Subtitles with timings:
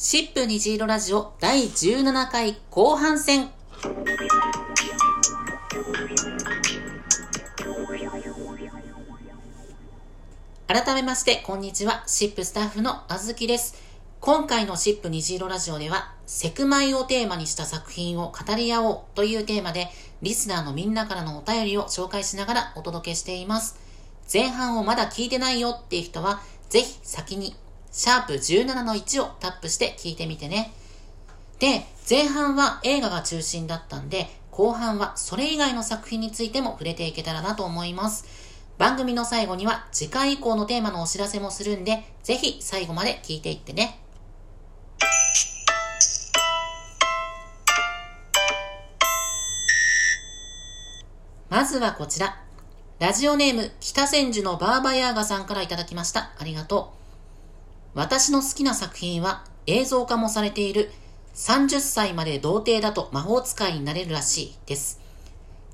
[0.00, 3.50] シップ虹色ラジオ第17回後半戦。
[10.68, 12.04] 改めまして、こんにちは。
[12.06, 13.74] シップスタッフのあずきです。
[14.20, 19.88] 今回のシップ虹色ラジオでは、セクマイをテーマにした作品を語り合おうというテーマで、
[20.22, 23.80] リスナーのみんなからのお便りを紹介しながらお届けしています。
[24.32, 27.56] 前半をまだ聞いてないよっていう人は、ぜひ先に
[27.90, 30.72] シャープ17の1をタップして聞いてみてね。
[31.58, 38.26] で、前半は映画が中心だったんで、後半はそれ以外の作品についても触れていけたらなと思います。
[38.78, 44.00] 番組の最後には次回以降のテーマのお知らせもするんで、ぜひ最後まで聞いていってね。
[51.48, 52.40] まずはこちら。
[52.98, 56.32] ラジオネーム、北千住のバーバヤーガさんからいただきました。
[56.38, 56.97] ありがとう。
[57.98, 60.92] 私の好きな作品は映像化もされている
[61.34, 65.00] 30歳まで童貞だと魔法使いになれるらしいです。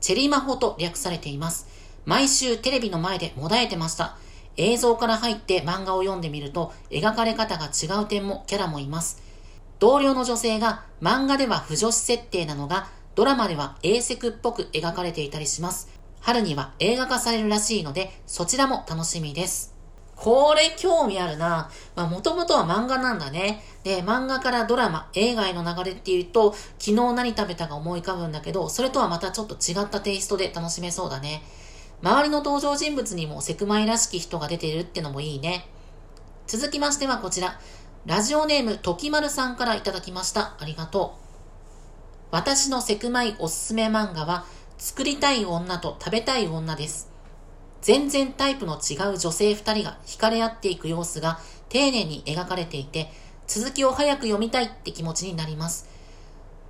[0.00, 1.66] チェリー魔法と略されています。
[2.06, 4.16] 毎週テレビの前でもだえてました。
[4.56, 9.20] 映像から入って漫画を読んでみると描かれ方が違う点もキャラもいます。
[9.80, 15.88] 同僚の女性が漫画では不女子設定なのがドラマでは英セクっぽく描かれていたりします。
[16.20, 19.71] 春には映画化されるらしいのでそちらも楽しみです。
[20.22, 21.68] これ興味あるな。
[21.96, 23.60] まあもともとは漫画なんだね。
[23.82, 31.42] で、漫画からドラマ、映画への流れっていうと、昨日何食べたか思い浮かぶんだけど、それとはまたちょっと違ったテイストで楽しめそうだね。
[32.04, 35.66] 周りの登場人物にもセクマイらしき人が出ているってのもいいね。
[36.46, 37.58] 続きましてはこちら。
[38.06, 40.54] ラジオネーム、ときまるさんからいただきました。
[40.60, 41.22] ありがとう。
[42.30, 44.44] 私のセクマイおすすめ漫画は、
[44.78, 47.11] 作りたい女と食べたい女です。
[47.82, 53.10] 全然タイプの違う女性二人が惹かれ合っていく様子が丁寧に描かれていて、
[53.48, 55.90] 続きを早く読みたいって気持ちになります。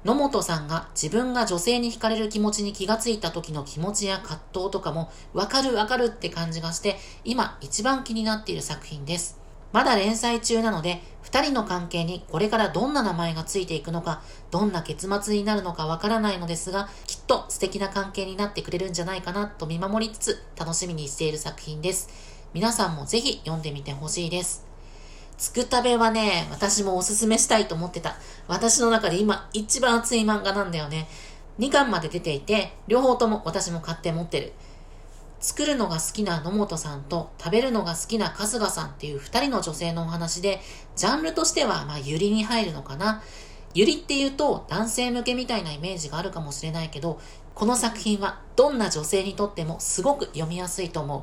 [0.05, 9.42] 野本さんが自分が女性に惹かれる気持ちに気がついた時の気持ちや葛藤とかもわかるわかるって感じがして今一番気になっている作品です。
[9.73, 22.11] まだ連載中なので、二人の関係にこれからどんな名前がついていくのか、どんな結末になるのかわからないのですが、きっと素敵な関係になってくれるんじゃないかなと見守りつつ楽しみにしている作品です。
[22.53, 24.67] 皆さんもぜひ読んでみてほしいです。
[25.39, 28.17] つくたべはね、私もおすすめしたいと思ってた。
[28.49, 31.09] 私の中で今一番熱い漫画なんだよね。
[31.59, 34.53] 2巻まで出ていて、両方とも私も買って持ってる。
[35.43, 40.61] 作るのが好きな野本さんと食べるのが好きな春日さんっていう二人の女性のお話で、
[40.95, 43.23] ジャンルとしてはまあゆりに入るのかな。
[43.75, 47.21] ゆりっていうと男性向けみたいなイメージがあるかもしれないけど、
[47.55, 51.23] この作品はどんな女性にとってもすごく読みやすいと思う。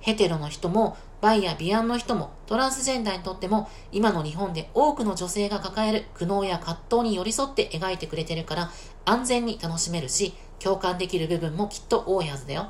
[0.00, 8.70] ヘテロの人も、バイやビアンの人も、トランスジェンダーにとっても、今の日本で多くの女性が抱える苦悩や葛藤に寄り添って描いてくれてるから、
[9.04, 12.68] 安全に楽しめるし、共感できる部分もきっと多いはずだよ。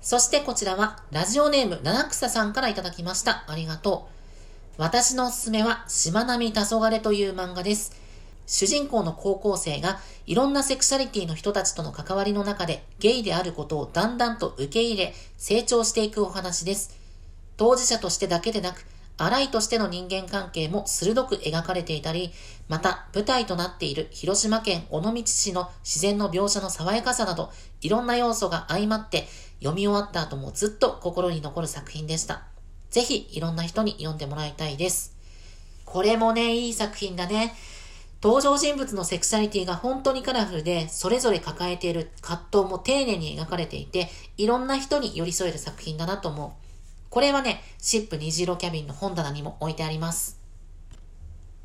[0.00, 3.44] そしてこちらは、ラジオネーム七草さんからいただきました。
[3.48, 4.08] ありがと
[4.78, 4.80] う。
[4.82, 8.06] 私のおすすめは、しまなみ黄昏という漫画です。
[8.46, 16.96] 主人公の高校生がいろんなセクシャリティの人たちとの関わりの中でゲイであることをだんだんと受け入れ成長していくお話です。
[17.56, 18.84] 当事者としてだけでなく、
[19.18, 22.32] 荒いとしての人間関係も鋭く描かれていたり、
[22.68, 29.26] また舞台となっている広島県尾道市の自然の描写の爽やかさなど、いろんな要素が相まって
[29.58, 32.42] 読み終わった後もずっと心に残る作品でした。
[32.90, 35.16] ぜひいろんな人に読んでもらいたいです。
[35.84, 37.54] これもね、いい作品だね。
[38.22, 46.50] 登場人物のセクシャリティが本当にカラフルで、それぞれ抱えている葛藤も丁寧に描かれていて、いろんな人に寄り添える作品だなと思う。
[47.10, 50.40] これはね、シップ虹色キャビンの本棚にも置いてあります。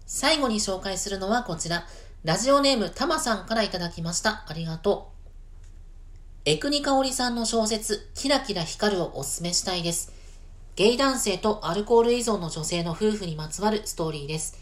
[0.05, 1.87] 最後に紹介するのはこちら。
[2.23, 4.45] ラジオネームたまさんからいただきました。
[4.47, 5.10] ありがとう。
[6.43, 10.11] エクニカオリさんの小説、キラキラ光るをお勧めしたいです。
[10.75, 14.57] ゲイ男性とアルコール依存の女性の夫婦にまつわるストーリーです。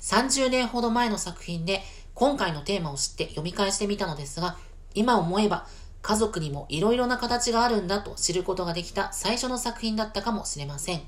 [0.00, 1.82] 30年ほど前の作品で、
[2.14, 4.56] 今回のテーマを知って読み返してみたのですが、
[4.96, 5.68] 今思えば
[6.02, 11.02] 家族にも色々な形があるんだと知ることができた最初の作品だったかもしれません。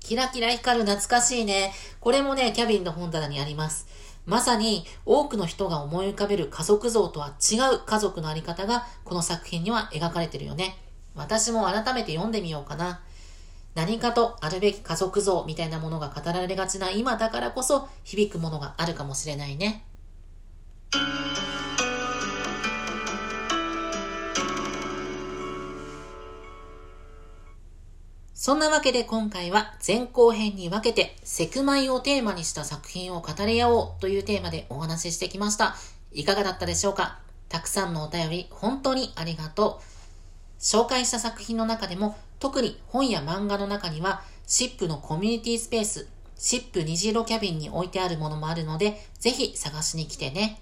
[0.00, 1.72] キラキラ光る懐かしいね。
[2.00, 3.86] これもね、キャビンの本棚にあります。
[4.26, 10.76] まさに多くの人が思い浮かべる家族像とは違う家族のあり方がこの作品には描かれてるよね。
[11.14, 13.00] 私も改めて読んでみようかな。
[13.74, 19.84] 何かとあるべき家族像みたいなものが語られがちな今だからこそ響くものがあるかもしれないね。
[28.44, 35.76] そんなわけで今回は前後編に分けてセクマイをテーマにした作品を語り合おうというテーマでお話ししてきました。
[36.12, 37.20] いかがだったでしょうか？
[37.48, 40.60] たくさんのお便り本当にありがとう。
[40.60, 46.06] 紹介した作品の中でも特に本や漫画の中にはシップのコミュニティスペース、
[46.36, 50.60] シップ虹色キャビンに置いてあるものもあるのでぜひ探しに来てね。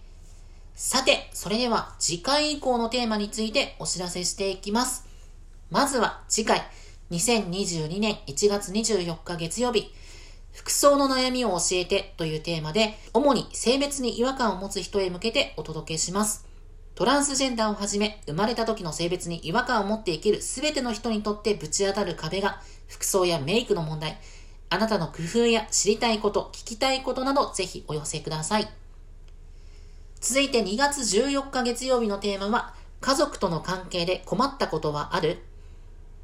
[0.76, 5.04] さて、それでは次回以降のテーマについてお知らせしていきます。
[5.68, 6.62] まずは次回、
[7.12, 9.92] 2022年1月24日月曜日、
[10.50, 16.46] 服装の悩みを教えてというテーマで、主に性別に違和感を持つ人へ向けてお届けします。
[16.94, 24.18] トランスジェンダーをはじめ、生まれた時の性別に違和感を持って生きる全ての人にとってぶち当たる壁が、服装やメイクの問題、
[24.70, 28.70] あなたの工夫や知りたいこと、聞きたいことなど、ぜひお寄せください。
[30.18, 35.42] 続いて2月14日月曜日のテーマは、家族との関係で困ったことはある？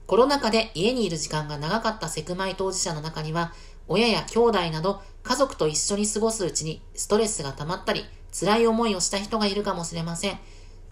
[0.08, 3.52] コロナ禍で家にいる時間が長かったセクマイ当事者の中には、
[3.88, 10.38] 親や兄弟など家族と一緒に過ごすうちにストレスが溜まったり、辛い思いをした人がいるかもしれません。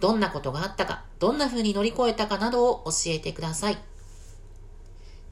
[0.00, 3.78] どんなことがあったか、どんな風に乗り越えたかなどを教えてください。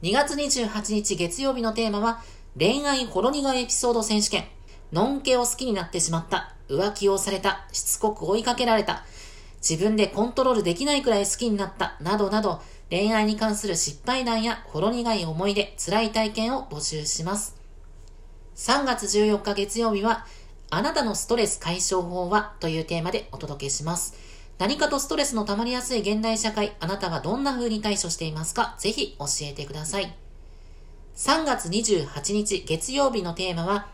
[0.01, 2.23] 2月28日月曜日のテーマは、
[2.57, 4.45] 恋愛ほろ苦エピソード選手権。
[4.93, 6.55] のんけを好きになってしまった。
[6.69, 7.67] 浮気をされた。
[7.71, 9.05] しつこく追いかけられた。
[9.67, 11.97] 自分でコントロールできないくらい好きになった。
[11.99, 17.55] などなど、恋愛に関する失敗談やほろ苦い思い出、辛い体験を募集します。
[18.55, 20.27] 3月14日月曜日は、
[20.69, 24.13] あなたのストレス解消法はというテーマでお届けします。
[24.59, 28.75] 何かとストレスの溜まりやすい現代社会、あなたはどんな風に対処していますか？
[28.77, 30.15] ぜひ教えてください。
[31.15, 33.87] 3月28日月曜日のテーマは、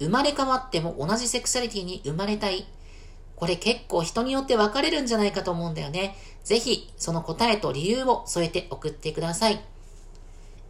[0.00, 2.66] 生まれ変わっても同じセクシャリティに生まれたい
[3.38, 6.16] これ結構人によって分かれるんじゃないかと思うんだよね。
[6.42, 9.60] ぜひ、その答えと理由を添えて送ってください。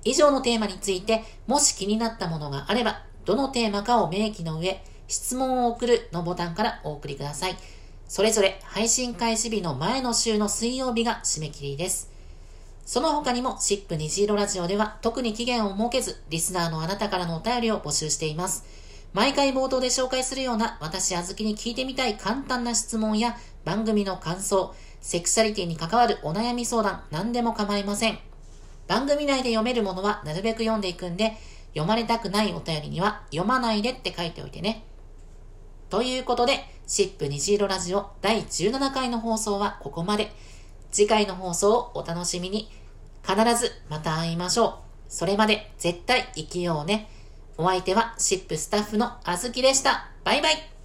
[0.05, 7.57] 以上のテーマについて、もし気になったものがあれば、どのテーマかを明記の上、質問を送るのボタンからお送りください。
[8.07, 12.11] それぞれ配信開始日の前の週の水曜日が締め切りです。
[12.85, 18.65] その他にも、シップ虹色ラジオでは特に期限を設けず、リスナーのあなたからのお便りを募集しています。
[19.13, 28.19] 毎回冒頭で紹介するような私あずきに聞いてみたい簡単な質問や番組の感想、セクシャリティに関わるお悩み相談、何でも構いません。
[28.87, 31.37] 番組内で読めるものはなるべく読んでいくんで、
[31.73, 34.85] 読まれたくないお便りには読まないでって書いておいてね。
[35.91, 40.33] ということで、シップ虹色ラジオ第17回の放送はここまで。
[40.91, 42.71] 次回の放送をお楽しみに。
[43.23, 44.73] 必ずまた会いましょう。
[45.09, 47.11] それまで絶対生きようね。
[47.61, 50.07] お相手はシップスタッフのあずきでした。
[50.23, 50.78] バイバイ。